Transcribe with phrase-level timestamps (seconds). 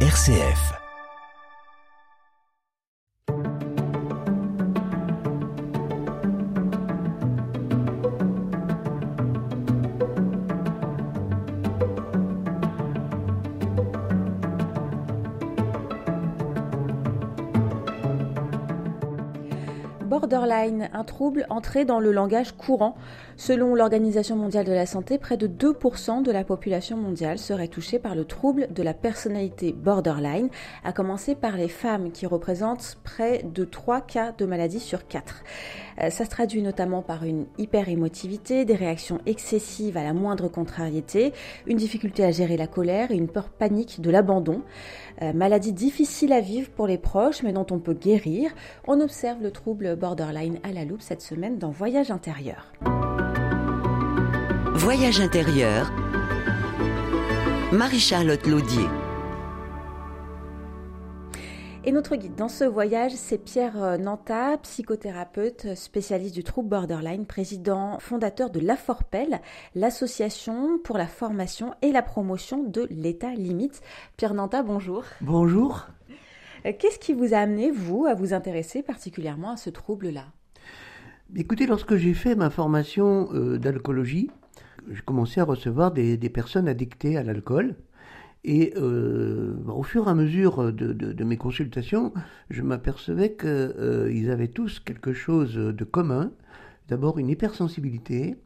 [0.00, 0.85] RCF.
[20.46, 22.94] Borderline, un trouble entré dans le langage courant.
[23.36, 27.98] Selon l'Organisation mondiale de la santé, près de 2% de la population mondiale serait touchée
[27.98, 30.48] par le trouble de la personnalité borderline,
[30.84, 35.42] à commencer par les femmes qui représentent près de 3 cas de maladie sur 4.
[36.02, 41.32] Euh, ça se traduit notamment par une hyperémotivité, des réactions excessives à la moindre contrariété,
[41.66, 44.62] une difficulté à gérer la colère et une peur panique de l'abandon.
[45.22, 48.50] Euh, maladie difficile à vivre pour les proches mais dont on peut guérir.
[48.86, 52.72] On observe le trouble borderline à la loupe cette semaine dans Voyage intérieur.
[54.74, 55.90] Voyage intérieur.
[57.72, 58.86] Marie-Charlotte Laudier.
[61.88, 67.26] Et notre guide dans ce voyage, c'est Pierre euh, Nanta, psychothérapeute, spécialiste du trouble borderline,
[67.26, 69.40] président fondateur de l'AFORPEL,
[69.76, 73.82] l'association pour la formation et la promotion de l'état limite.
[74.16, 75.04] Pierre Nanta, bonjour.
[75.20, 75.86] Bonjour.
[76.66, 80.24] Euh, qu'est-ce qui vous a amené, vous, à vous intéresser particulièrement à ce trouble-là?
[81.36, 84.28] Écoutez, lorsque j'ai fait ma formation euh, d'alcoolologie,
[84.90, 87.76] j'ai commencé à recevoir des, des personnes addictées à l'alcool.
[88.44, 92.12] Et euh, au fur et à mesure de, mes consultations,
[92.48, 96.30] je m'apercevais qu'ils euh, avaient tous quelque chose de commun.
[96.88, 98.36] D'abord une hypersensibilité,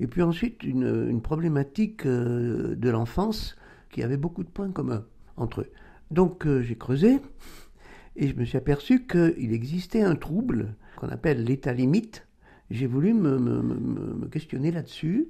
[0.00, 3.56] et puis ensuite une, problématique euh, de l'enfance
[3.90, 5.04] qui avait beaucoup de points communs
[5.36, 5.70] entre eux.
[6.10, 7.20] Donc j'ai creusé,
[8.16, 12.26] et je me suis aperçu qu'il existait un trouble qu'on appelle l'état limite.
[12.70, 15.28] J'ai voulu me questionner là-dessus.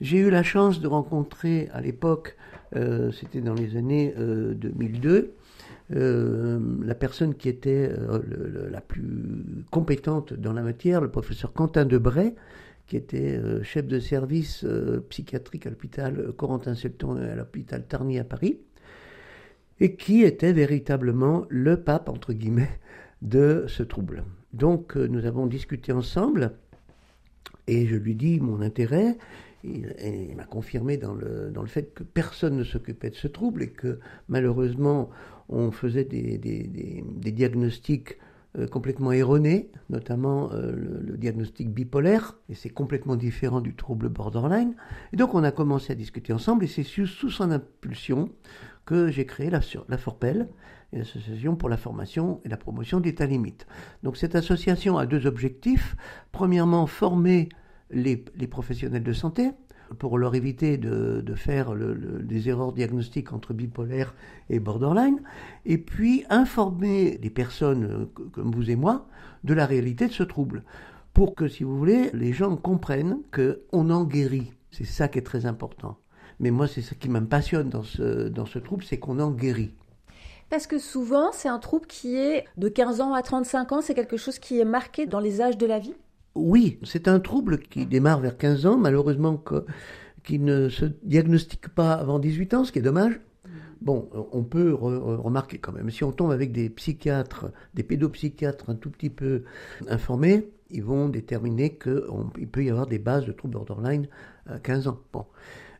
[0.00, 2.36] J'ai eu la chance de rencontrer à l'époque,
[2.76, 5.34] euh, c'était dans les années euh, 2002,
[5.90, 11.84] euh, la personne qui était euh, la plus compétente dans la matière, le professeur Quentin
[11.84, 12.34] Debray,
[12.86, 18.18] qui était euh, chef de service euh, psychiatrique à l'hôpital Corentin-Selton et à l'hôpital Tarny
[18.18, 18.60] à Paris,
[19.80, 22.80] et qui était véritablement le pape, entre guillemets,
[23.22, 24.24] de ce trouble.
[24.52, 26.52] Donc euh, nous avons discuté ensemble,
[27.66, 29.16] et je lui dis mon intérêt,
[29.64, 33.62] il, m'a confirmé dans le, dans le fait que personne ne s'occupait de ce trouble
[33.62, 33.98] et que
[34.28, 35.10] malheureusement
[35.48, 38.18] on faisait des, des, des, des diagnostics
[38.56, 44.74] euh, complètement erronés, notamment euh, le, diagnostic bipolaire, et c'est complètement différent du trouble borderline.
[45.12, 48.30] Et donc on a commencé à discuter ensemble et c'est sous, son impulsion
[48.86, 50.48] que j'ai créé la, la Forpel,
[50.94, 53.66] l'association pour la formation et la promotion d'état limite.
[54.02, 55.94] Donc cette association a deux objectifs.
[56.32, 57.50] Premièrement, former
[57.90, 58.16] les,
[58.50, 59.50] professionnels de santé
[59.98, 64.14] pour leur éviter de, faire des erreurs diagnostiques entre bipolaire
[64.50, 65.22] et borderline,
[65.64, 69.06] et puis informer les personnes euh, comme vous et moi
[69.44, 70.62] de la réalité de ce trouble,
[71.14, 74.52] pour que, si vous voulez, les gens comprennent qu'on en guérit.
[74.70, 75.96] C'est ça qui est très important.
[76.38, 77.20] Mais moi, c'est ce qui me
[77.62, 79.72] dans ce, dans ce trouble, c'est qu'on en guérit.
[80.50, 83.94] Parce que souvent, c'est un trouble qui est de 15 ans à 35 ans, c'est
[83.94, 85.94] quelque chose qui est marqué dans les âges de la vie?
[86.34, 89.42] Oui, c'est un trouble qui démarre vers 15 ans, malheureusement
[90.24, 93.20] qui ne se diagnostique pas avant 18 ans, ce qui est dommage.
[93.80, 98.70] Bon, on peut re remarquer quand même, si on tombe avec des psychiatres, des pédopsychiatres
[98.70, 99.44] un tout petit peu
[99.88, 104.08] informés, ils vont déterminer qu'il peut y avoir des bases de troubles borderline
[104.46, 105.00] à 15 ans.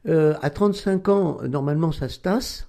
[0.07, 2.69] Euh, à 35 ans, normalement, ça se tasse,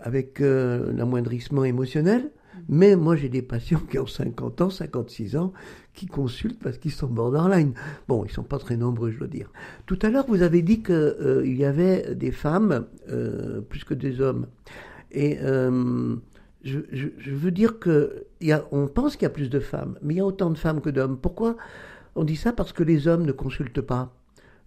[0.00, 2.30] avec euh, l'amoindrissement émotionnel.
[2.68, 5.52] Mais moi, j'ai des patients qui ont 50 ans, 56 ans,
[5.96, 7.72] qui consultent parce qu'ils sont borderline.
[8.06, 9.50] Bon, ils sont pas très nombreux, je dois dire.
[9.86, 13.94] Tout à l'heure, vous avez dit qu'il euh, y avait des femmes euh, plus que
[13.94, 14.46] des hommes.
[15.10, 16.14] Et euh,
[16.62, 20.14] je, veux dire que y a, on pense qu'il y a plus de femmes, mais
[20.14, 21.18] il y a autant de femmes que d'hommes.
[21.18, 21.56] Pourquoi
[22.14, 22.52] on dit ça?
[22.52, 24.12] Parce que les hommes ne consultent pas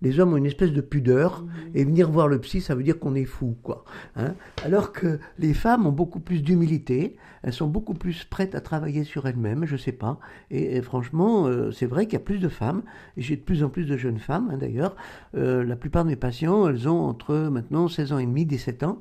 [0.02, 1.50] les hommes ont une espèce de pudeur, mmh.
[1.76, 3.86] et venir voir le psy, ça veut dire qu'on est fou, quoi.
[4.16, 4.34] Hein
[4.64, 9.04] Alors que les femmes ont beaucoup plus d'humilité, elles sont beaucoup plus prêtes à travailler
[9.04, 10.20] sur elles-mêmes, je sais pas.
[10.52, 12.84] Et, et franchement, euh, c'est vrai qu'il y a plus de femmes,
[13.18, 14.96] et j'ai de plus en plus de jeunes femmes, hein, d'ailleurs.
[15.36, 18.84] Euh, la plupart de mes patients, elles ont entre maintenant 16 ans et demi, 17
[18.84, 19.00] ans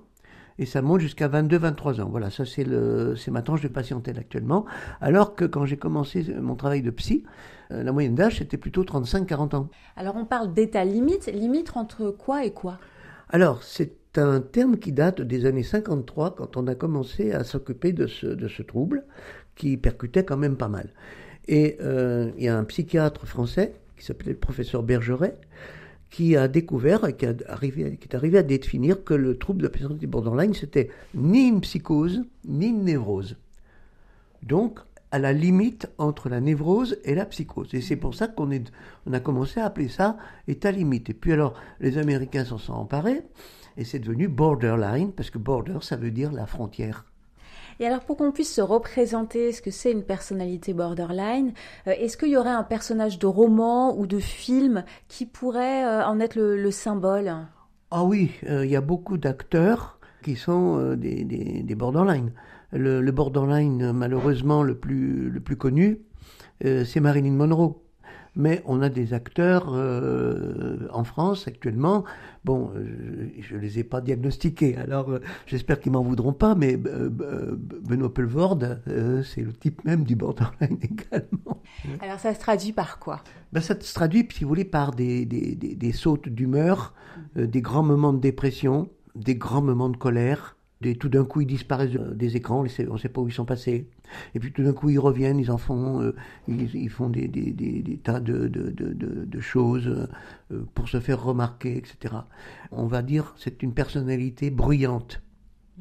[0.58, 2.08] et ça monte jusqu'à 22-23 ans.
[2.10, 4.64] Voilà, ça c'est le, c'est ma tranche de patientèle actuellement.
[5.00, 7.24] Alors que quand j'ai commencé mon travail de psy,
[7.70, 9.68] euh, la moyenne d'âge c'était plutôt 35-40 ans.
[9.96, 12.78] Alors on parle d'état limite, limite entre quoi et quoi?
[13.30, 17.92] Alors c'est un terme qui date des années 53 quand on a commencé à s'occuper
[17.92, 19.04] de ce, de ce trouble
[19.54, 20.90] qui percutait quand même pas mal.
[21.46, 25.36] Et euh, il y a un psychiatre français qui s'appelait le professeur Bergeret
[26.10, 29.70] qui a découvert qui, arrivé, qui est arrivé à définir que le trouble de la
[29.70, 33.36] personnalité borderline, c'était ni une psychose, ni une névrose.
[34.42, 37.72] Donc, à la limite entre la névrose et la psychose.
[37.74, 38.50] Et c'est pour ça qu'on
[39.06, 41.10] on a commencé à appeler ça état limite.
[41.10, 43.22] Et puis alors, les Américains s'en sont emparés,
[43.76, 47.04] et c'est devenu borderline, parce que border, ça veut dire la frontière.
[47.80, 51.52] Et alors, pour qu'on puisse se représenter ce que c'est une personnalité borderline,
[51.86, 56.04] euh, est-ce qu'il y aurait un personnage de roman ou de film qui pourrait euh,
[56.04, 57.32] en être le, symbole?
[57.90, 62.32] Ah oui, euh, il y a beaucoup d'acteurs qui sont des, borderline.
[62.72, 66.00] Le, borderline, malheureusement, le plus connu,
[66.60, 67.80] c'est Marilyn Monroe
[68.36, 72.04] mais on a des acteurs euh, en France actuellement.
[72.44, 76.54] Bon, euh, je ne les ai pas diagnostiqués, alors euh, j'espère qu'ils m'en voudront pas,
[76.54, 78.82] mais Benoît Pelvorde,
[79.24, 81.62] c'est le type même du borderline également.
[82.00, 83.22] Alors ça se traduit par quoi?
[83.52, 86.94] Ben, Ça se traduit, si vous voulez, par des, des, des sautes d'humeur,
[87.36, 90.56] des grands moments de dépression, des grands moments de colère,
[91.00, 93.88] tout d'un coup, ils disparaissent des écrans, on ne sait pas où ils sont passés.
[94.34, 96.14] Et puis tout d'un coup, ils reviennent, ils en font, euh,
[96.46, 100.08] ils, font des, tas de, choses
[100.50, 102.14] euh, pour se faire remarquer, etc.
[102.72, 105.22] On va dire, c'est une personnalité bruyante.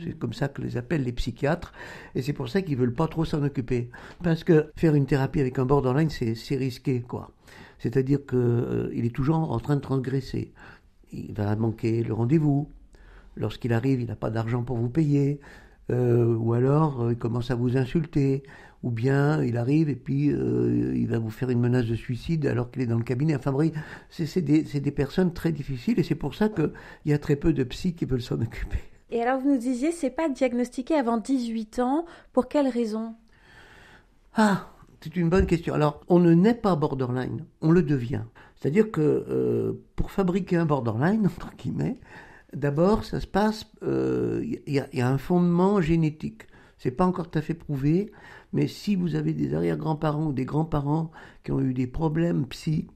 [0.04, 1.74] C'est comme ça que les appellent les psychiatres.
[2.14, 3.90] Et c'est pour ça qu'ils veulent pas trop s'en occuper.
[4.24, 7.32] Parce que faire une thérapie avec un borderline, c'est risqué, quoi.
[7.80, 10.54] C'est-à-dire qu'il euh, est toujours en train de transgresser.
[11.12, 12.70] Il va manquer le rendez-vous
[13.38, 15.40] lorsqu'il arrive, il n'a pas d'argent pour vous payer,
[15.90, 18.44] euh, ou alors euh, il commence à vous insulter,
[18.84, 22.46] ou bien il arrive et puis euh, il va vous faire une menace de suicide
[22.46, 23.36] alors qu'il est dans le cabinet.
[23.36, 23.72] Enfin bref,
[24.10, 26.72] c'est des, des, personnes très difficiles et c'est pour ça qu'il
[27.06, 28.80] y a très peu de psy qui veulent s'en occuper.
[29.10, 33.16] Et alors vous nous disiez, c'est pas diagnostiqué avant 18 ans, pour quelle raison?
[34.36, 34.68] Ah,
[35.00, 35.74] c'est une bonne question.
[35.74, 38.24] Alors, on ne naît pas borderline, on le devient.
[38.56, 41.98] C'est-à-dire que pour fabriquer un borderline, entre guillemets,
[42.54, 46.48] D'abord, ça se passe, il euh, y, a un fondement génétique.
[46.78, 48.12] C'est pas encore tout à fait prouvé,
[48.54, 51.12] mais si vous avez des arrière-grands-parents ou des grands-parents
[51.44, 52.88] qui ont eu des problèmes psy,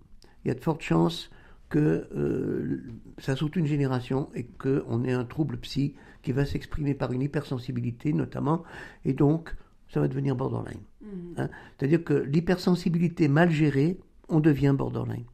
[0.44, 1.30] il y a de fortes chances
[1.70, 2.84] que euh,
[3.18, 7.22] ça saute une génération et qu'on ait un trouble psy qui va s'exprimer par une
[7.22, 8.64] hypersensibilité notamment,
[9.06, 9.56] et donc
[9.90, 10.82] ça va devenir borderline.
[11.02, 11.08] Mmh.
[11.38, 11.50] Hein.
[11.78, 14.00] C'est-à-dire que l'hypersensibilité mal gérée,
[14.30, 15.26] on devient borderline.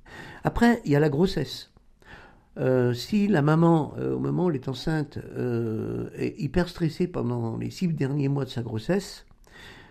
[0.44, 1.72] Après, il y a la grossesse.
[2.60, 7.08] Euh, si la maman, euh, au moment où elle est enceinte, euh, est hyper stressée
[7.08, 9.26] pendant les six derniers mois de sa grossesse,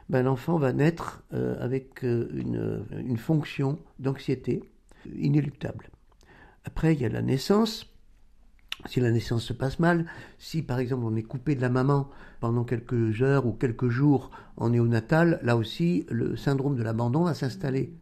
[0.08, 4.62] ben, l'enfant va naître avec une, une, fonction d'anxiété
[5.18, 5.90] inéluctable.
[6.64, 7.92] Après, il y a la naissance.
[8.84, 10.06] Si la naissance se passe mal,
[10.38, 12.08] si par exemple on est coupé de la maman
[12.38, 17.34] pendant quelques heures ou quelques jours en néonatal, là aussi le syndrome de l'abandon va
[17.34, 17.92] s'installer.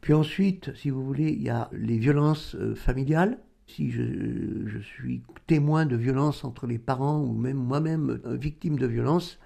[0.00, 3.38] Puis ensuite, si vous voulez, il y a les violences familiales,
[3.74, 8.86] si je, suis témoin de violence entre les parents ou même moi-même euh, victime de
[8.86, 9.38] violence,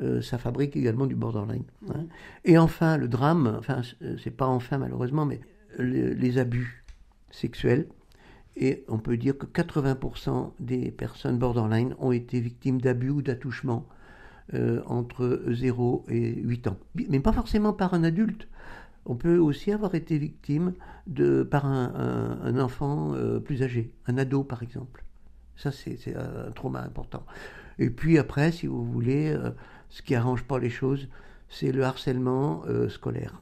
[0.00, 1.64] euh, ça fabrique également du borderline.
[1.88, 1.98] Hein.
[1.98, 2.06] Mmh.
[2.44, 5.40] Et enfin, le drame, enfin, euh, c'est pas enfin malheureusement, mais
[5.78, 6.84] les, abus
[7.30, 7.86] sexuels.
[8.56, 13.86] Et on peut dire que 80% des personnes borderline ont été victimes d'abus ou d'attouchements
[14.86, 16.78] entre 0 et 8 ans.
[17.10, 18.48] Mais pas forcément par un adulte.
[19.06, 20.74] On peut aussi avoir été victime
[21.06, 25.04] de, par un, enfant euh, plus âgé, un ado par exemple.
[25.56, 27.24] Ça, c'est un trauma important.
[27.78, 29.50] Et puis après, si vous voulez, euh,
[29.88, 31.08] ce qui arrange pas les choses,
[31.48, 33.40] c'est le harcèlement euh, scolaire.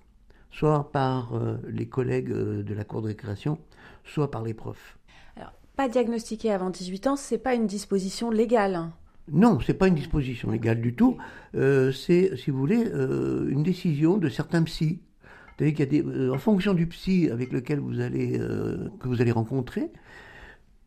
[0.53, 1.33] Soit par
[1.67, 3.59] les collègues de la cour de récréation,
[4.05, 4.97] soit par les profs.
[5.35, 8.91] Alors, pas diagnostiqué avant 18 ans, c'est pas une disposition légale.
[9.33, 11.17] Non, c'est pas une disposition légale du tout.
[11.55, 15.01] c'est, si vous voulez, une décision de certains psys
[15.59, 19.09] qu'il y a des, euh, en fonction du psy avec lequel vous allez, euh, que
[19.09, 19.91] vous allez rencontrer,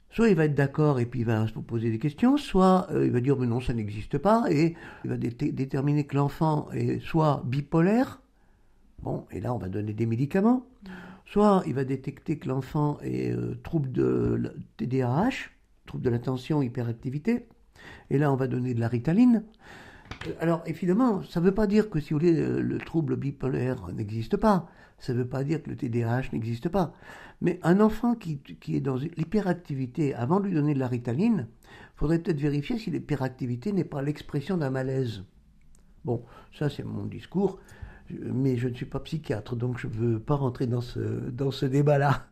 [0.09, 3.05] soit il va être d'accord et puis il va vous poser des questions, soit euh,
[3.05, 6.99] il va dire mais non ça n'existe pas et il va déterminer que l'enfant est
[6.99, 8.21] soit bipolaire,
[9.01, 10.65] bon et là on va donner des médicaments,
[11.25, 13.33] soit il va détecter que l'enfant est
[13.63, 15.51] trouble de TDAH,
[15.85, 17.45] trouble de l'attention, hyperactivité,
[18.09, 19.43] et là on va donner de la ritaline.
[20.39, 24.37] Alors, évidemment, ça ne veut pas dire que, si vous voulez, le trouble bipolaire n'existe
[24.37, 24.69] pas.
[24.99, 26.93] Ça ne veut pas dire que le TDAH n'existe pas.
[27.41, 31.47] Mais un enfant qui, est dans l'hyperactivité, avant de lui donner de la ritaline,
[31.95, 35.23] faudrait peut-être vérifier si l'hyperactivité n'est pas l'expression d'un malaise.
[36.03, 36.23] Bon,
[36.57, 37.59] ça c'est mon discours,
[38.09, 40.99] mais je ne suis pas psychiatre, donc je ne veux pas rentrer dans ce,
[41.29, 42.27] dans ce débat-là.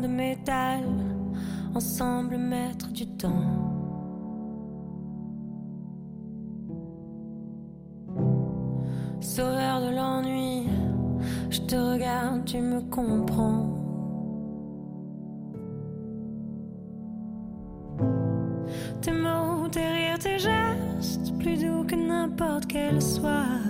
[0.00, 0.84] De métal,
[1.74, 3.66] ensemble maître du temps.
[9.20, 10.68] Sauveur de l'ennui,
[11.50, 13.74] je te regarde, tu me comprends.
[19.02, 23.65] Tes mots, tes rires, tes gestes, plus doux que n'importe quel soir.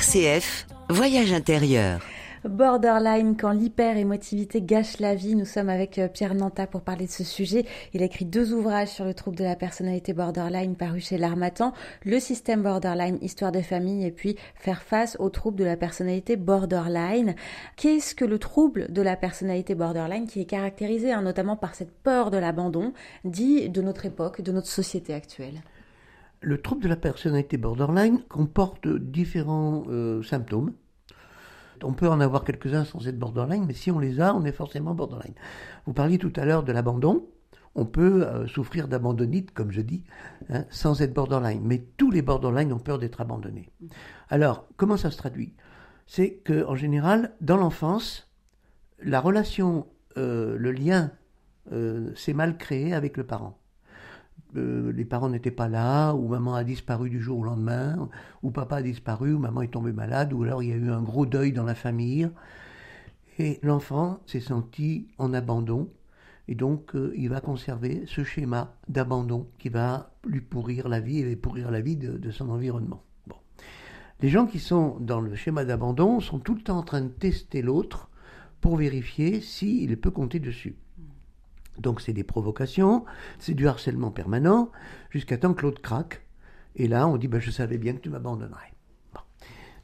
[0.00, 2.00] RCF, voyage intérieur.
[2.48, 5.34] Borderline, quand l'hyper-émotivité gâche la vie.
[5.34, 7.66] Nous sommes avec euh, Pierre Nanta pour parler de ce sujet.
[7.92, 11.74] Il a écrit deux ouvrages sur le trouble de la personnalité borderline parus chez l'Armatan.
[12.06, 16.36] Le système borderline, histoire des familles et puis faire face au trouble de la personnalité
[16.36, 17.34] borderline.
[17.76, 21.92] Qu'est-ce que le trouble de la personnalité borderline qui est caractérisé hein, notamment par cette
[21.92, 22.94] peur de l'abandon
[23.26, 25.60] dit de notre époque, de notre société actuelle?
[26.42, 30.72] Le trouble de la personnalité borderline comporte différents euh, symptômes.
[31.82, 34.52] On peut en avoir quelques-uns sans être borderline, mais si on les a, on est
[34.52, 35.34] forcément borderline.
[35.84, 37.26] Vous parliez tout à l'heure de l'abandon.
[37.74, 40.02] On peut euh, souffrir d'abandonnite, comme je dis,
[40.48, 41.60] hein, sans être borderline.
[41.62, 43.70] Mais tous les borderline ont peur d'être abandonnés.
[44.30, 45.54] Alors, comment ça se traduit?
[46.06, 48.30] C'est que, en général, dans l'enfance,
[49.02, 51.12] la relation, euh, le lien
[52.16, 53.59] s'est mal créé avec le parent.
[54.56, 58.08] Euh, les parents n'étaient pas là, ou maman a disparu du jour au lendemain,
[58.42, 60.90] ou papa a disparu, ou maman est tombée malade, ou alors il y a eu
[60.90, 62.28] un gros deuil dans la famille.
[63.38, 65.88] Et l'enfant s'est senti en abandon,
[66.48, 71.20] et donc euh, il va conserver ce schéma d'abandon qui va lui pourrir la vie
[71.20, 73.02] et pourrir la vie de, son environnement.
[74.20, 77.08] Les gens qui sont dans le schéma d'abandon sont tout le temps en train de
[77.08, 78.10] tester l'autre
[78.60, 80.76] pour vérifier s'il peut compter dessus.
[81.80, 83.04] Donc c'est des provocations,
[83.38, 84.70] c'est du harcèlement permanent,
[85.10, 86.22] jusqu'à temps que l'autre craque.
[86.76, 88.72] Et là, on dit, ben, je savais bien que tu m'abandonnerais.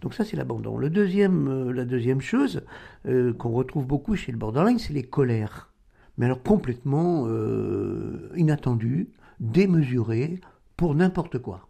[0.02, 0.76] Donc ça, c'est l'abandon.
[0.76, 2.62] Le deuxième, euh, la deuxième chose
[3.06, 5.72] euh, qu'on retrouve beaucoup chez le borderline, c'est les colères.
[6.18, 9.08] Mais alors complètement euh, inattendues,
[9.40, 10.40] démesurées,
[10.76, 11.68] pour n'importe quoi.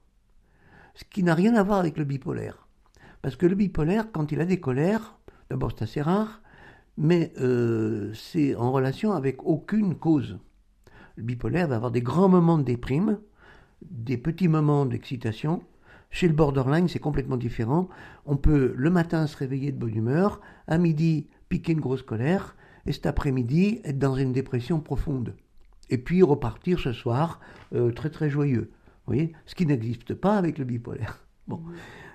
[0.95, 2.67] Ce qui n'a rien à voir avec le bipolaire.
[3.23, 5.19] Parce que le bipolaire, quand il a des colères,
[5.51, 6.43] d'abord c'est assez rare,
[6.99, 10.39] mais euh, c'est en relation avec aucune cause.
[11.17, 13.19] Le bipolaire va avoir des grands moments de déprime,
[13.83, 15.63] des petits moments d'excitation.
[16.11, 17.89] Chez le borderline, c'est complètement différent.
[18.25, 22.57] On peut le matin se réveiller de bonne humeur, à midi piquer une grosse colère,
[22.87, 25.35] et cet après-midi être dans une dépression profonde.
[25.91, 27.41] Et puis repartir ce soir
[27.75, 28.71] euh, très très joyeux.
[29.07, 29.33] Vous voyez?
[29.47, 31.21] Ce qui n'existe pas avec le bipolaire.
[31.47, 31.61] Bon.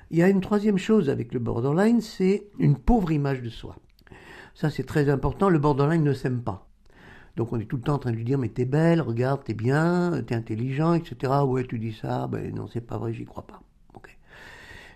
[0.09, 3.77] Il y a une troisième chose avec le borderline, c'est une pauvre image de soi.
[4.53, 5.49] Ça, c'est très important.
[5.49, 6.67] Le borderline ne s'aime pas.
[7.37, 9.43] Donc on est tout le temps en train de lui dire mais t'es belle, regarde,
[9.43, 11.33] t'es bien, t'es intelligent, etc.
[11.45, 13.61] Ouais, tu dis ça, ben non, c'est pas vrai, j'y crois pas.
[13.93, 14.17] Ok.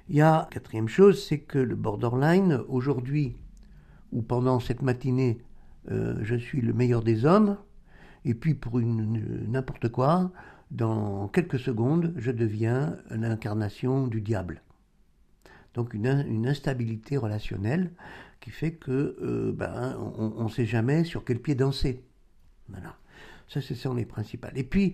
[0.09, 3.37] Il y a quatrième chose, c'est que le borderline aujourd'hui
[4.11, 5.39] ou pendant cette matinée,
[5.91, 7.57] euh, je suis le meilleur des hommes,
[8.23, 10.31] et puis pour une n'importe quoi,
[10.71, 14.61] dans quelques secondes, je deviens l'incarnation du diable.
[15.73, 17.91] Donc une, une instabilité relationnelle
[18.45, 22.03] qui fait que euh, ben, on ne sait jamais sur quel pied danser.
[22.69, 22.95] Voilà.
[23.47, 24.55] Ça, c'est ça les principales.
[24.55, 24.93] Et puis,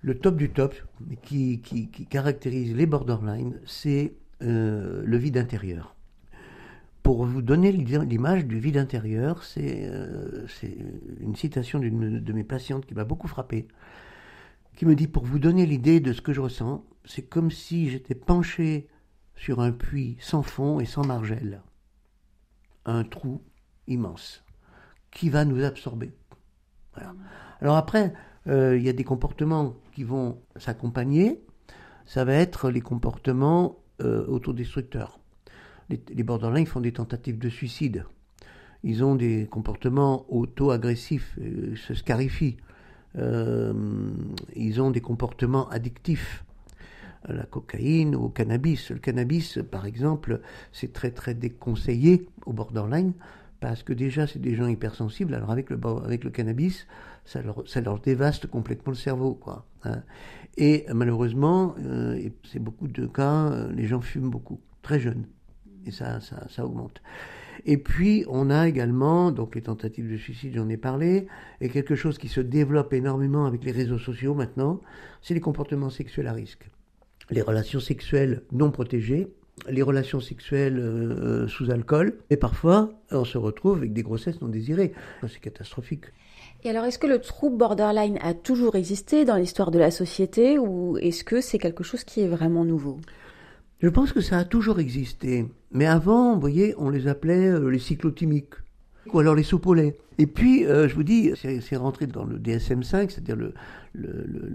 [0.00, 0.74] le top du top,
[1.22, 1.60] qui,
[2.10, 5.94] caractérise les borderline, c'est euh, le vide intérieur.
[7.04, 10.44] Pour vous donner l'image du vide intérieur, c'est euh,
[11.20, 13.68] une citation d'une de mes patientes qui m'a beaucoup frappé,
[14.74, 17.90] qui me dit, pour vous donner l'idée de ce que je ressens, c'est comme si
[17.90, 18.88] j'étais penché
[19.36, 21.62] sur un puits sans fond et sans margelle
[22.86, 23.42] un trou
[23.86, 24.44] immense
[25.10, 26.12] qui va nous absorber.
[27.60, 28.12] Alors après,
[28.48, 31.40] euh, il y a des comportements qui vont s'accompagner.
[32.06, 35.18] Ça va être les comportements euh, autodestructeurs.
[35.88, 38.04] Les, borderline font des tentatives de suicide.
[38.82, 41.38] Ils ont des comportements auto-agressifs,
[41.76, 42.56] se scarifient.
[43.18, 43.74] Euh,
[44.56, 46.44] ils ont des comportements addictifs
[47.28, 48.90] la cocaïne, au cannabis.
[48.90, 50.40] Le cannabis, par exemple,
[50.72, 53.12] c'est très très déconseillé au borderline
[53.60, 55.34] parce que déjà c'est des gens hypersensibles.
[55.34, 56.86] Alors avec le avec le cannabis,
[57.24, 59.66] ça leur, ça leur dévaste complètement le cerveau, quoi.
[59.84, 60.02] Hein.
[60.56, 65.26] Et malheureusement, euh, c'est beaucoup de cas, euh, les gens fument beaucoup, très jeunes,
[65.86, 67.00] et ça ça, ça augmente.
[67.64, 71.28] Et puis, on a également, donc les tentatives de suicide, j'en ai parlé,
[71.60, 74.80] et quelque chose qui se développe énormément avec les réseaux sociaux maintenant,
[75.20, 76.68] c'est les comportements sexuels à risque.
[77.30, 79.28] Les relations sexuelles non protégées,
[79.68, 84.48] les relations sexuelles euh, sous alcool, et parfois, on se retrouve avec des grossesses non
[84.48, 84.92] désirées.
[85.28, 86.06] C'est catastrophique.
[86.64, 90.58] Et alors, est-ce que le trouble borderline a toujours existé dans l'histoire de la société
[90.58, 93.00] ou est-ce que c'est quelque chose qui est vraiment nouveau?
[93.80, 95.46] Je pense que ça a toujours existé.
[95.72, 98.54] Mais avant, vous voyez, on les appelait euh, les cyclotimiques.
[99.12, 99.96] Ou alors les soupes au lait.
[100.18, 103.54] Et puis, euh, je vous dis, c'est rentré dans le DSM-5, c'est-à-dire le,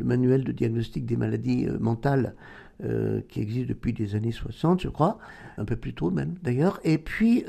[0.03, 2.35] manuel de diagnostic des maladies euh, mentales
[2.83, 5.17] euh, qui existe depuis des années 60, je crois,
[5.57, 6.79] un peu plus tôt même d'ailleurs.
[6.83, 7.43] Et puis,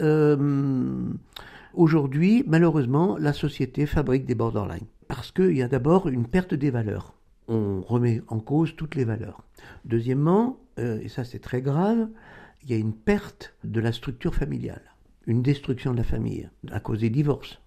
[1.74, 4.86] aujourd'hui, malheureusement, la société fabrique des borderline.
[5.06, 7.14] Parce qu'il y a d'abord une perte des valeurs.
[7.46, 9.42] On remet en cause toutes les valeurs.
[9.86, 12.08] Deuxièmement, et ça c'est très grave,
[12.62, 14.82] il y a une perte de la structure familiale,
[15.28, 17.60] une destruction de la famille à cause des divorces.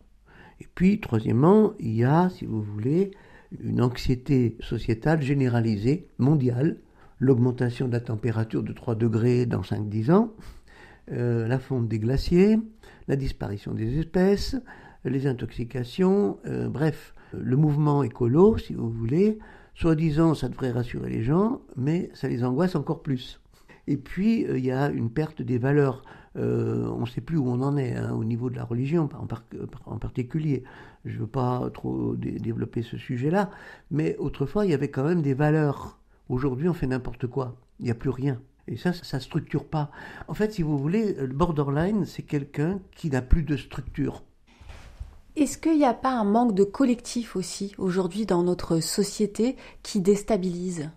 [0.59, 3.11] Et puis, troisièmement, il y a, si vous voulez,
[3.63, 6.77] une anxiété sociétale généralisée, mondiale,
[7.19, 10.33] l'augmentation de la température de 3 degrés dans 5-10 ans,
[11.11, 12.59] euh, la fonte des glaciers,
[13.07, 14.55] la disparition des espèces,
[15.05, 19.37] les intoxications, euh, bref, le mouvement écolo, si vous voulez,
[19.75, 23.39] soi-disant ça devrait rassurer les gens, mais ça les angoisse encore plus.
[23.87, 26.03] Et puis, euh, il y a une perte des valeurs.
[26.37, 29.09] Euh, on ne sait plus où on en est hein, au niveau de la religion
[29.19, 29.43] en, par-
[29.85, 30.63] en particulier.
[31.03, 33.49] Je ne veux pas trop dé- développer ce sujet-là,
[33.89, 35.99] mais autrefois, il y avait quand même des valeurs.
[36.29, 37.57] Aujourd'hui, on fait n'importe quoi.
[37.79, 38.39] Il n'y a plus rien.
[38.67, 39.91] Et ça, ça ne structure pas.
[40.29, 44.23] En fait, si vous voulez, le borderline, c'est quelqu'un qui n'a plus de structure.
[45.35, 49.99] Est-ce qu'il n'y a pas un manque de collectif aussi aujourd'hui dans notre société qui
[49.99, 50.89] déstabilise?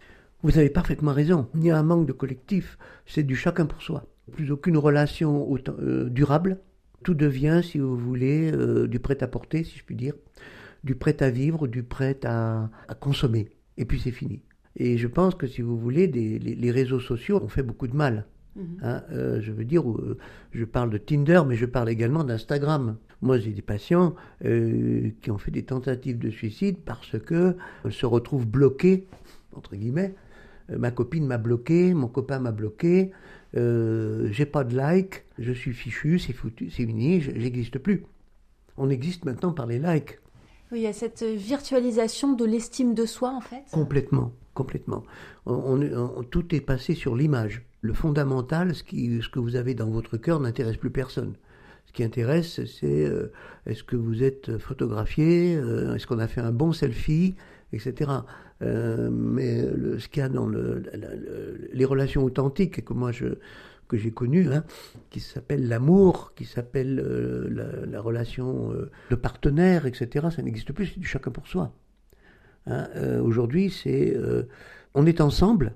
[0.43, 1.49] Vous avez parfaitement raison.
[1.55, 2.77] Il y a un manque de collectif.
[3.07, 4.05] C'est du chacun pour soi.
[4.33, 6.59] Plus aucune relation autant- euh, durable.
[7.03, 10.15] Tout devient, si vous voulez, euh, du prêt-à-porter, si je puis dire,
[10.85, 13.51] du prêt à vivre, du prêt à, consommer.
[13.77, 14.43] Et puis c'est fini.
[14.77, 17.87] Et je pense que, si vous voulez, des- les, les réseaux sociaux ont fait beaucoup
[17.87, 18.27] de mal.
[18.83, 19.83] Hein, euh, je veux dire,
[20.53, 22.97] je parle de Tinder, mais je parle également d'Instagram.
[23.21, 27.57] Moi, j'ai des patients qui ont fait des tentatives de suicide parce que
[27.91, 29.07] se retrouvent bloqués,
[29.57, 30.15] entre guillemets.
[30.71, 33.11] Euh, ma copine m'a bloqué, mon copain m'a bloqué,
[33.57, 38.05] euh, j'ai pas de like, je suis fichu, c'est foutu, c'est fini, je- j'existe plus.
[38.77, 40.19] On existe maintenant par les likes.
[40.73, 43.63] Oui, il y a cette virtualisation de l'estime de soi en fait.
[43.73, 45.05] Complètement, complètement.
[45.47, 47.63] On- on- on- tout est passé sur l'image.
[47.83, 51.35] Le fondamental, ce, qui, ce que vous avez dans votre cœur n'intéresse plus personne.
[51.87, 53.31] Ce qui intéresse, c'est euh,
[53.67, 57.35] est-ce que vous êtes photographié, euh, est-ce qu'on a fait un bon selfie,
[57.73, 58.11] etc.
[58.65, 60.83] Euh, mais le- ce qu'il y a dans le-
[61.73, 63.27] les relations authentiques que moi je
[63.87, 64.65] que j'ai connues, hein,
[65.11, 70.29] qui s'appelle l'amour, qui s'appelle euh, la, la relation euh, de partenaire, etc.
[70.35, 71.75] Ça n'existe plus, c'est du chacun pour soi.
[72.67, 74.17] Hein, euh, Aujourd'hui, c'est
[74.95, 75.75] on est ensemble,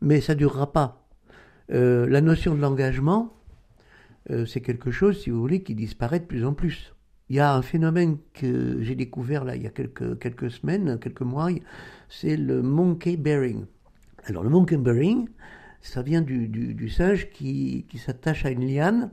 [0.00, 1.06] mais ça durera pas.
[1.68, 3.32] La notion de l'engagement,
[4.46, 6.95] c'est quelque chose, si vous voulez, qui disparaît de plus en plus.
[7.28, 10.98] Il y a un phénomène que j'ai découvert là il y a quelques, quelques semaines,
[11.00, 11.48] quelques mois,
[12.08, 13.64] c'est le monkey bearing.
[14.26, 15.28] Alors le monkey bearing,
[15.80, 19.10] ça vient du, singe qui, qui s'attache à une liane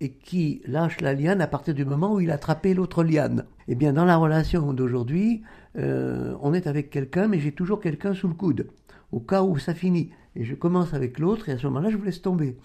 [0.00, 3.46] et qui lâche la liane à partir du moment où il a attrapé l'autre liane.
[3.68, 5.42] Eh bien, dans la relation d'aujourd'hui,
[5.78, 8.68] euh, on est avec quelqu'un, mais j'ai toujours quelqu'un sous le coude,
[9.12, 10.10] au cas où ça finit.
[10.34, 12.56] Et je commence avec l'autre, et à ce moment-là, je vous laisse tomber.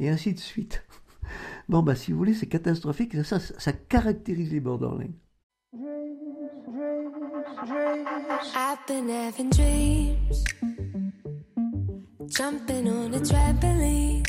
[0.00, 0.82] Et ainsi de suite.
[1.68, 3.14] Bon, bah, si vous voulez, c'est catastrophique.
[3.24, 5.14] Ça, ça, ça caractérise les borderline.
[8.54, 10.44] I've been having dreams,
[12.28, 14.24] jumping on a trampoline.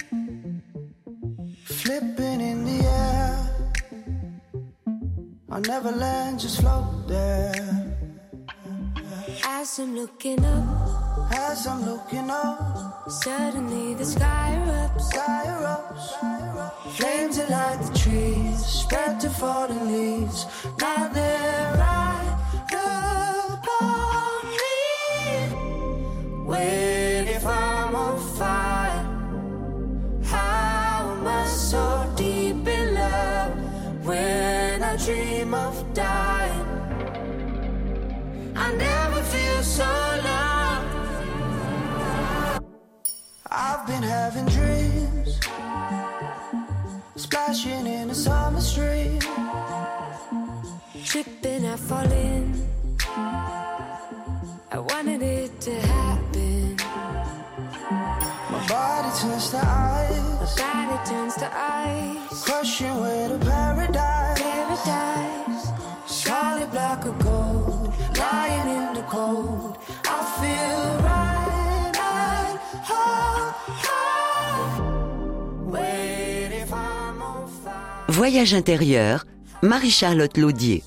[1.65, 3.49] Flipping in the air.
[5.51, 7.51] I never land, just float there.
[9.45, 10.78] As I'm looking up,
[11.31, 15.09] As I'm looking up, suddenly the sky erupts.
[15.09, 16.95] sky erupts.
[16.97, 20.45] Flames that light the trees, spread to falling leaves.
[20.79, 22.37] Now they're right
[23.53, 24.77] upon me.
[26.45, 29.05] Wait, if I'm on fire,
[30.23, 36.38] how am I so deep in love when I dream of dying?
[43.51, 45.39] I've been having dreams,
[47.15, 49.19] splashing in a summer stream.
[51.03, 52.67] Tripping, I fall in.
[54.71, 56.75] I wanted it to happen.
[58.51, 60.55] My body turns to ice.
[60.55, 62.43] Got turns to ice.
[62.43, 63.45] Crushing with a.
[63.45, 64.18] Paradise.
[78.19, 79.25] Voyage intérieur,
[79.61, 80.83] Marie-Charlotte Laudier.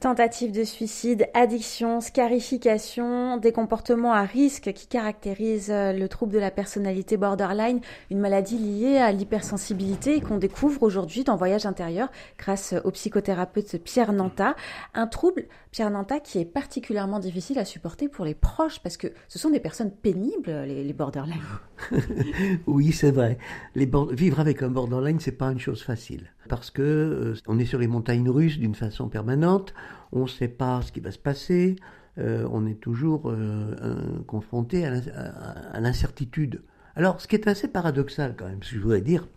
[0.00, 6.38] Tentative de suicide, addiction, scarification, des comportements à risque qui caractérisent euh, le trouble de
[6.38, 12.76] la personnalité borderline, une maladie liée à l'hypersensibilité qu'on découvre aujourd'hui dans Voyage intérieur grâce
[12.84, 14.54] au psychothérapeute Pierre Nanta.
[14.94, 19.08] Un trouble, Pierre Nanta, qui est particulièrement difficile à supporter pour les proches parce que
[19.26, 21.42] ce sont des personnes pénibles, les, les borderline.
[22.68, 23.36] Oui, c'est vrai.
[23.74, 26.30] Vivre avec un borderline, c'est pas une chose facile.
[26.48, 29.74] Parce que euh, on est sur les montagnes russes d'une façon permanente,
[30.12, 31.76] on ne sait pas ce qui va se passer,
[32.18, 36.62] euh, on est toujours euh, confronté à l'in- à- à l'incertitude.
[36.96, 39.28] Alors, ce qui est assez paradoxal quand même, ce que je voudrais dire,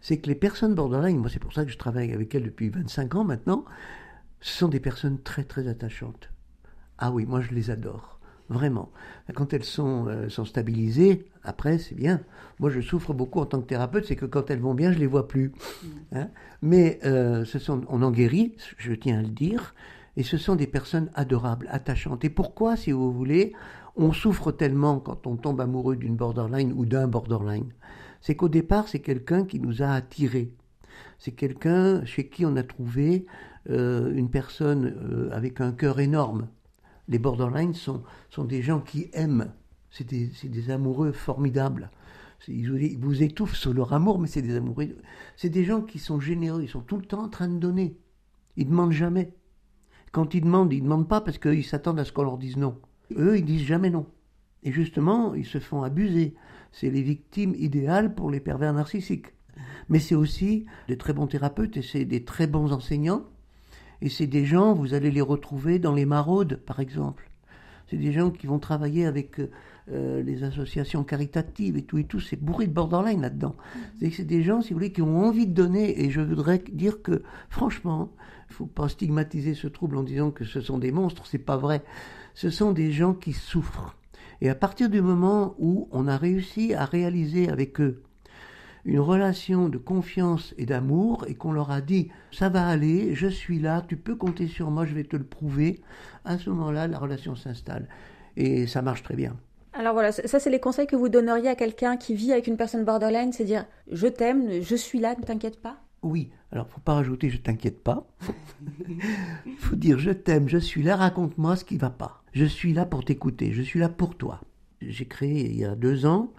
[0.00, 2.68] c'est que les personnes borderline, moi c'est pour ça que je travaille avec elles depuis
[2.68, 3.64] 25 ans maintenant,
[4.40, 6.30] ce sont des personnes très très attachantes.
[6.98, 8.18] Ah oui, moi je les adore.
[8.48, 8.90] Vraiment.
[9.34, 12.20] Quand elles sont, sont stabilisées, après, c'est bien.
[12.58, 14.98] Moi, je souffre beaucoup en tant que thérapeute, c'est que quand elles vont bien, je
[14.98, 15.52] les vois plus.
[16.12, 16.28] Hein.
[16.62, 19.74] Mais euh, ce sont, on en guérit, je tiens à le dire,
[20.16, 22.24] et ce sont des personnes adorables, attachantes.
[22.24, 23.52] Et pourquoi, si vous voulez,
[23.96, 27.72] on souffre tellement quand on tombe amoureux d'une borderline ou d'un borderline?
[28.20, 30.52] C'est qu'au départ, c'est quelqu'un qui nous a attirés.
[31.18, 33.26] C'est quelqu'un chez qui on a trouvé
[33.70, 36.48] euh, une personne euh, avec un cœur énorme.
[37.08, 39.52] Les borderlines sont, sont des gens qui aiment.
[39.90, 41.90] C'est des, des amoureux formidables.
[42.48, 44.96] Ils vous, étouffent sur leur amour, mais c'est des amoureux.
[45.36, 46.62] C'est des gens qui sont généreux.
[46.62, 47.96] Ils sont tout le temps en train de donner.
[48.56, 49.34] Ils demandent jamais.
[50.12, 52.78] Quand ils demandent, ils demandent pas parce qu'ils s'attendent à ce qu'on leur dise non.
[53.16, 54.06] Eux, ils disent jamais non.
[54.62, 56.34] Et justement, ils se font abuser.
[56.72, 59.34] C'est les victimes idéales pour les pervers narcissiques.
[59.88, 63.24] Mais c'est aussi des très bons thérapeutes et c'est des très bons enseignants.
[64.00, 67.30] Et c'est des gens, vous allez les retrouver dans les maraudes, par exemple.
[67.88, 69.40] C'est des gens qui vont travailler avec
[69.92, 72.20] euh, les associations caritatives et tout et tout.
[72.20, 73.56] C'est bourré de borderline là-dedans.
[74.00, 76.04] C'est des gens, si vous voulez, qui ont envie de donner.
[76.04, 78.10] Et je voudrais dire que, franchement,
[78.48, 81.26] il faut pas stigmatiser ce trouble en disant que ce sont des monstres.
[81.26, 81.82] C'est pas vrai.
[82.34, 83.96] Ce sont des gens qui souffrent.
[84.40, 88.02] Et à partir du moment où on a réussi à réaliser avec eux
[88.84, 93.26] une relation de confiance et d'amour et qu'on leur a dit ça va aller, je
[93.26, 95.80] suis là, tu peux compter sur moi, je vais te le prouver,
[96.24, 97.88] à ce moment-là, la relation s'installe.
[98.36, 99.36] Et ça marche très bien.
[99.72, 102.56] Alors voilà, ça c'est les conseils que vous donneriez à quelqu'un qui vit avec une
[102.56, 105.76] personne borderline, c'est dire je t'aime, je suis là, ne t'inquiète pas?
[106.02, 108.06] Oui, alors faut pas rajouter je t'inquiète pas.
[109.58, 112.22] faut dire je t'aime, je suis là, raconte-moi ce qui va pas.
[112.32, 114.40] Je suis là pour t'écouter, je suis là pour toi.
[114.80, 116.32] J'ai créé il y a deux ans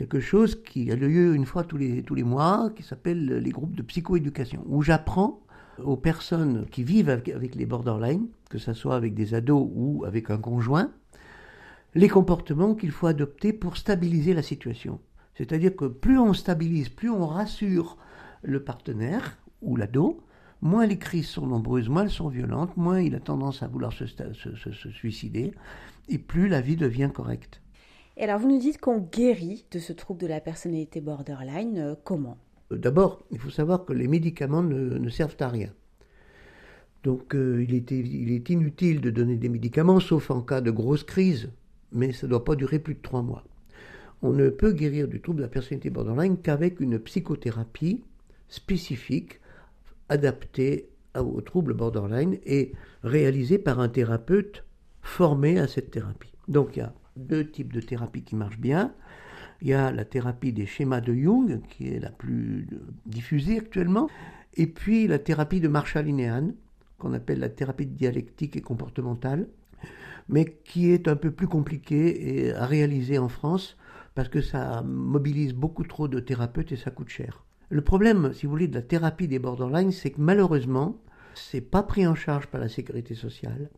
[0.00, 3.50] quelque chose qui a lieu une fois tous les, tous les mois, qui s'appelle les
[3.50, 5.42] groupes de psychoéducation, où j'apprends
[5.84, 10.06] aux personnes qui vivent avec, avec les borderline, que ce soit avec des ados ou
[10.06, 10.90] avec un conjoint,
[11.94, 15.00] les comportements qu'il faut adopter pour stabiliser la situation.
[15.34, 17.96] C'est-à-dire que plus on stabilise, plus on rassure
[18.42, 20.20] le partenaire ou l'ado,
[20.62, 23.92] moins les crises sont nombreuses, moins elles sont violentes, moins il a tendance à vouloir
[23.92, 25.52] se, sta- se- se- se suicider,
[26.08, 27.60] et plus la vie devient correcte.
[28.16, 31.94] Et alors vous nous dites qu'on guérit de ce trouble de la personnalité borderline, euh,
[32.04, 32.36] comment?
[32.72, 35.70] Euh, D'abord, il faut savoir que les médicaments ne, ne servent à rien.
[37.02, 40.70] Donc euh, il, est, il est inutile de donner des médicaments, sauf en cas de
[40.70, 41.50] grosse crise,
[41.92, 43.44] mais ça ne doit pas durer plus de trois mois.
[44.22, 48.04] On ne peut guérir du trouble de la personnalité borderline qu'avec une psychothérapie
[48.48, 49.40] spécifique,
[50.08, 52.72] adaptée au trouble borderline et
[53.02, 54.64] réalisée par un thérapeute
[55.02, 56.32] formé à cette thérapie.
[56.48, 58.92] Donc il y a deux types de thérapies qui marchent bien.
[59.62, 63.58] Il y a la thérapie des schémas de Jung, qui est la plus euh, diffusée
[63.58, 64.08] actuellement,
[64.54, 66.52] et puis la thérapie de Marshall Linehan,
[66.98, 69.48] qu'on appelle la thérapie dialectique et comportementale,
[70.28, 73.76] mais qui est un peu plus compliquée et à réaliser en France,
[74.14, 77.44] parce que ça mobilise beaucoup trop de thérapeutes et ça coûte cher.
[77.68, 80.96] Le problème, si vous voulez, de la thérapie des borderlines, c'est que malheureusement,
[81.34, 83.70] c'est pas pris en charge par la sécurité sociale,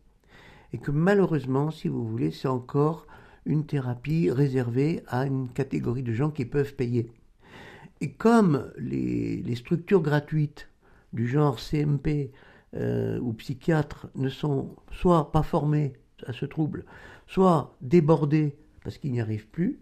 [0.73, 3.05] et que malheureusement, si vous voulez, c'est encore
[3.45, 7.11] une thérapie réservée à une catégorie de gens qui peuvent payer.
[8.01, 10.69] Et comme les structures gratuites
[11.13, 12.31] du genre CMP
[12.75, 15.93] euh, ou psychiatres ne sont soit pas formés
[16.25, 16.85] à ce trouble,
[17.27, 19.79] soit débordés parce qu'ils n'y arrivent plus,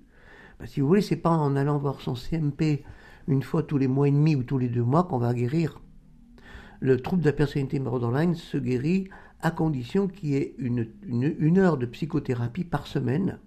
[0.60, 2.84] ben, si vous voulez, c'est pas en allant voir son CMP
[3.28, 5.82] une fois tous les mois et demi ou tous les deux mois qu'on va guérir.
[6.80, 9.08] Le trouble de la personnalité borderline se guérit
[9.42, 13.40] à condition qu'il y ait une, heure de psychothérapie par semaine.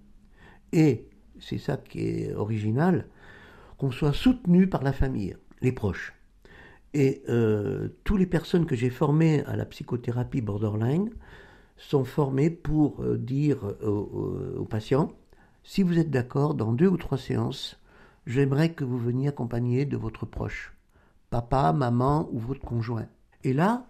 [0.71, 1.07] Et,
[1.39, 3.07] c'est ça qui est original,
[3.77, 6.14] qu'on soit soutenu par la famille, les proches.
[6.97, 11.09] Et euh, toutes les personnes que j'ai formées à la psychothérapie borderline
[11.75, 15.11] sont formées pour euh, dire aux, aux- aux patients,
[15.63, 17.77] si vous êtes d'accord, dans deux ou trois séances,
[18.25, 20.73] j'aimerais que vous veniez accompagner de votre proche,
[21.29, 23.07] papa, maman ou votre conjoint.
[23.43, 23.87] Et là,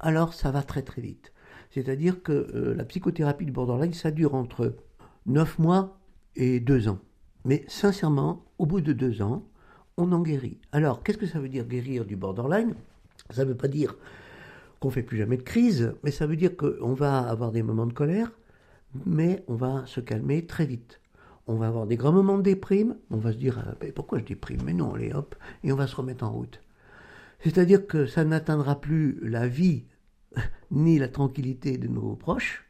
[0.00, 1.32] alors ça va très très vite.
[1.70, 4.74] C'est-à-dire que euh, la psychothérapie de borderline, ça dure entre
[5.26, 6.00] 9 mois
[6.34, 6.98] et 2 ans.
[7.44, 9.44] Mais sincèrement, au bout de 2 ans,
[10.00, 10.58] on en guérit.
[10.72, 12.74] Alors, qu'est-ce que ça veut dire guérir du borderline?
[13.30, 13.96] Ça ne veut pas dire
[14.80, 17.86] qu'on fait plus jamais de crise, mais ça veut dire qu'on va avoir des moments
[17.86, 18.32] de colère,
[19.04, 21.00] mais on va se calmer très vite.
[21.46, 24.24] On va avoir des grands moments de déprime, on va se dire ah, pourquoi je
[24.24, 24.62] déprime?
[24.64, 25.34] Mais non, allez hop,
[25.64, 26.60] et on va se remettre en route.
[27.40, 29.84] C'est-à-dire que ça n'atteindra plus la vie
[30.70, 32.64] ni la tranquillité de nos proches,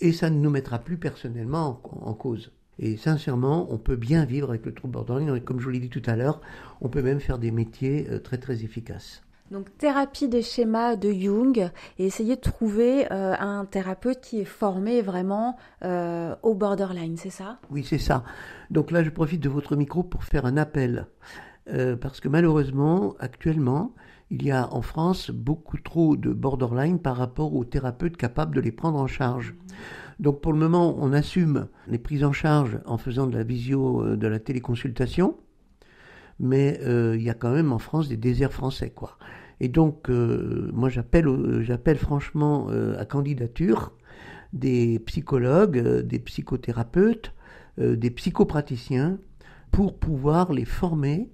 [0.00, 2.52] et ça ne nous mettra plus personnellement en, en cause.
[2.78, 5.80] Et sincèrement, on peut bien vivre avec le trouble borderline, et comme je vous l'ai
[5.80, 6.40] dit tout à l'heure,
[6.80, 9.22] on peut même faire des métiers euh, très très efficaces.
[9.50, 14.46] Donc thérapie des schémas de Jung et essayer de trouver euh, un thérapeute qui est
[14.46, 17.58] formé vraiment euh, au borderline, c'est ça?
[17.70, 18.24] Oui, c'est ça.
[18.70, 21.06] Donc là, je profite de votre micro pour faire un appel.
[21.68, 23.92] Euh, parce que malheureusement, actuellement,
[24.30, 28.60] il y a en France beaucoup trop de borderline par rapport aux thérapeutes capables de
[28.60, 29.54] les prendre en charge.
[30.20, 34.04] Donc pour le moment, on assume les prises en charge en faisant de la visio,
[34.04, 35.36] euh, de la téléconsultation,
[36.38, 39.18] mais euh, il y a quand même en France des déserts français, quoi.
[39.60, 43.92] Et donc, euh, moi, j'appelle, j'appelle franchement à candidature
[44.52, 47.32] des psychologues, des psychothérapeutes,
[47.78, 49.18] des psychopraticiens
[49.70, 51.30] pour pouvoir les former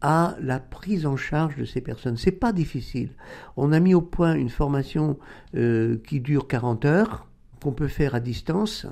[0.00, 2.16] à la prise en charge de ces personnes.
[2.16, 3.10] C'est pas difficile.
[3.56, 5.18] On a mis au point une formation
[5.52, 7.26] qui dure 40 heures,
[7.66, 8.86] qu'on peut faire à distance,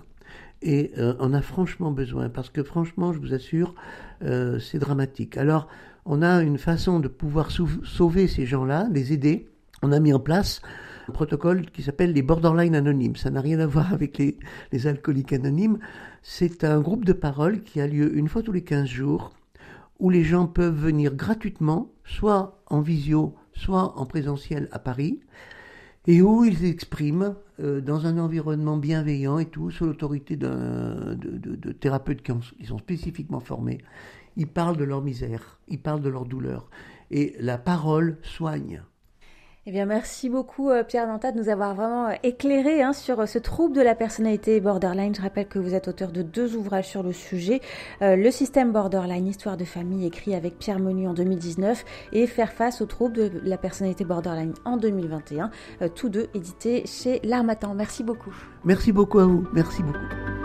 [0.60, 3.72] et euh, on a franchement besoin, parce que franchement, je vous assure,
[4.24, 5.36] euh, c'est dramatique.
[5.36, 5.68] Alors,
[6.06, 9.48] on a une façon de pouvoir sau- sauver ces gens-là, les aider.
[9.82, 10.60] On a mis en place
[11.08, 13.14] un protocole qui s'appelle les borderline anonymes.
[13.14, 14.38] Ça n'a rien à voir avec les,
[14.72, 15.78] les alcooliques anonymes.
[16.22, 19.30] C'est un groupe de parole qui a lieu une fois tous les 15 jours,
[20.00, 25.20] où les gens peuvent venir gratuitement, soit en visio, soit en présentiel à Paris,
[26.06, 31.72] et où ils expriment euh, dans un environnement bienveillant et tout, sous l'autorité de, de-
[31.72, 33.78] thérapeutes qui, ont- qui sont spécifiquement formés.
[34.36, 36.68] Ils parlent de leur misère, ils parlent de leur douleur.
[37.10, 38.82] Et la parole soigne.
[39.66, 43.20] Eh bien, merci beaucoup euh, Pierre Nantat de nous avoir vraiment euh, éclairé hein, sur
[43.20, 45.14] euh, ce trouble de la personnalité borderline.
[45.14, 47.62] Je rappelle que vous êtes auteur de deux ouvrages sur le sujet,
[48.02, 52.82] Le système borderline, histoire de famille, écrit avec Pierre Menu en 2019, et Faire face
[52.82, 55.50] au trouble de la personnalité borderline en 2021,
[55.80, 57.74] euh, tous deux édités chez L'Armatan.
[57.74, 58.34] Merci beaucoup.
[58.64, 59.46] Merci beaucoup à vous.
[59.54, 60.43] Merci beaucoup.